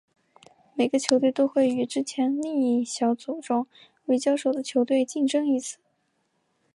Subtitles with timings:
[0.73, 3.67] 每个球队都会与之前另一小组中
[4.05, 5.77] 未交手的球队竞争一次。